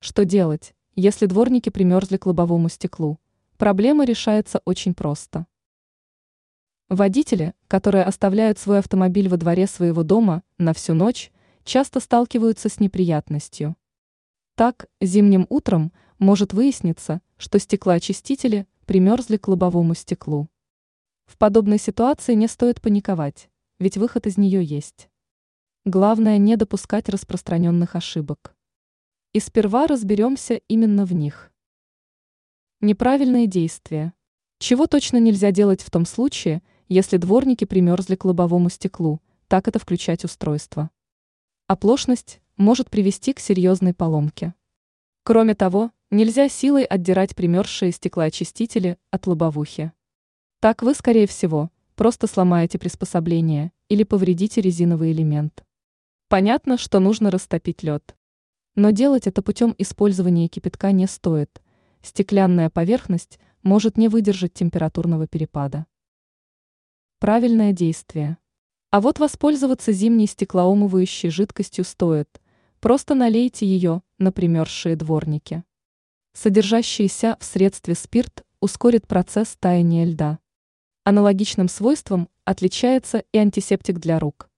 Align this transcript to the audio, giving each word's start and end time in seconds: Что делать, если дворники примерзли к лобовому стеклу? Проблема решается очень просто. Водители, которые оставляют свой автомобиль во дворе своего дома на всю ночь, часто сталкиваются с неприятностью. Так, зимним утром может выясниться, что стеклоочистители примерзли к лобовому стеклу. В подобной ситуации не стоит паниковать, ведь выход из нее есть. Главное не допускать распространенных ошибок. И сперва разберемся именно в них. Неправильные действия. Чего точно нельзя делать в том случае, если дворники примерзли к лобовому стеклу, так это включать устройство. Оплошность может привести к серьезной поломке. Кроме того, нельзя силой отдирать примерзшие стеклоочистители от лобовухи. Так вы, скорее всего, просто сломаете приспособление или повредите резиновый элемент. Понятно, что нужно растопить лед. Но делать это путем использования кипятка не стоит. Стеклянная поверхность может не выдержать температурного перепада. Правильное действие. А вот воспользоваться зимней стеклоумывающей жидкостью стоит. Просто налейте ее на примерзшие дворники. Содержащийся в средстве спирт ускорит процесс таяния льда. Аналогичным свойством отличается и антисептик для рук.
Что 0.00 0.24
делать, 0.24 0.74
если 0.94 1.26
дворники 1.26 1.70
примерзли 1.70 2.18
к 2.18 2.26
лобовому 2.26 2.68
стеклу? 2.68 3.18
Проблема 3.56 4.04
решается 4.04 4.62
очень 4.64 4.94
просто. 4.94 5.46
Водители, 6.88 7.54
которые 7.66 8.04
оставляют 8.04 8.58
свой 8.58 8.78
автомобиль 8.78 9.28
во 9.28 9.36
дворе 9.36 9.66
своего 9.66 10.04
дома 10.04 10.44
на 10.56 10.72
всю 10.72 10.94
ночь, 10.94 11.32
часто 11.64 11.98
сталкиваются 11.98 12.68
с 12.68 12.78
неприятностью. 12.78 13.76
Так, 14.54 14.86
зимним 15.00 15.46
утром 15.50 15.92
может 16.20 16.52
выясниться, 16.52 17.20
что 17.36 17.58
стеклоочистители 17.58 18.68
примерзли 18.86 19.36
к 19.36 19.48
лобовому 19.48 19.94
стеклу. 19.94 20.48
В 21.26 21.36
подобной 21.36 21.78
ситуации 21.78 22.34
не 22.34 22.46
стоит 22.46 22.80
паниковать, 22.80 23.50
ведь 23.80 23.96
выход 23.96 24.28
из 24.28 24.38
нее 24.38 24.62
есть. 24.62 25.10
Главное 25.84 26.38
не 26.38 26.56
допускать 26.56 27.08
распространенных 27.08 27.96
ошибок. 27.96 28.54
И 29.32 29.40
сперва 29.40 29.86
разберемся 29.86 30.54
именно 30.68 31.04
в 31.04 31.12
них. 31.12 31.52
Неправильные 32.80 33.46
действия. 33.46 34.12
Чего 34.58 34.86
точно 34.86 35.18
нельзя 35.18 35.50
делать 35.50 35.82
в 35.82 35.90
том 35.90 36.06
случае, 36.06 36.62
если 36.88 37.16
дворники 37.16 37.64
примерзли 37.64 38.16
к 38.16 38.24
лобовому 38.24 38.70
стеклу, 38.70 39.20
так 39.46 39.68
это 39.68 39.78
включать 39.78 40.24
устройство. 40.24 40.90
Оплошность 41.66 42.40
может 42.56 42.90
привести 42.90 43.32
к 43.32 43.40
серьезной 43.40 43.94
поломке. 43.94 44.54
Кроме 45.22 45.54
того, 45.54 45.92
нельзя 46.10 46.48
силой 46.48 46.84
отдирать 46.84 47.36
примерзшие 47.36 47.92
стеклоочистители 47.92 48.98
от 49.10 49.26
лобовухи. 49.26 49.92
Так 50.60 50.82
вы, 50.82 50.94
скорее 50.94 51.26
всего, 51.26 51.70
просто 51.94 52.26
сломаете 52.26 52.78
приспособление 52.78 53.72
или 53.88 54.02
повредите 54.02 54.60
резиновый 54.60 55.12
элемент. 55.12 55.64
Понятно, 56.28 56.78
что 56.78 56.98
нужно 56.98 57.30
растопить 57.30 57.82
лед. 57.82 58.16
Но 58.78 58.92
делать 58.92 59.26
это 59.26 59.42
путем 59.42 59.74
использования 59.76 60.46
кипятка 60.46 60.92
не 60.92 61.08
стоит. 61.08 61.60
Стеклянная 62.00 62.70
поверхность 62.70 63.40
может 63.64 63.98
не 63.98 64.06
выдержать 64.06 64.54
температурного 64.54 65.26
перепада. 65.26 65.86
Правильное 67.18 67.72
действие. 67.72 68.38
А 68.92 69.00
вот 69.00 69.18
воспользоваться 69.18 69.90
зимней 69.90 70.28
стеклоумывающей 70.28 71.28
жидкостью 71.28 71.84
стоит. 71.84 72.40
Просто 72.78 73.16
налейте 73.16 73.66
ее 73.66 74.02
на 74.16 74.30
примерзшие 74.30 74.94
дворники. 74.94 75.64
Содержащийся 76.32 77.36
в 77.40 77.44
средстве 77.44 77.96
спирт 77.96 78.44
ускорит 78.60 79.08
процесс 79.08 79.56
таяния 79.58 80.04
льда. 80.04 80.38
Аналогичным 81.02 81.68
свойством 81.68 82.28
отличается 82.44 83.24
и 83.32 83.38
антисептик 83.38 83.98
для 83.98 84.20
рук. 84.20 84.48